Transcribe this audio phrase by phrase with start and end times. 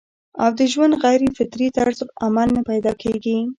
[0.43, 3.37] او د ژوند د غېر فطري طرز عمل نه پېدا کيږي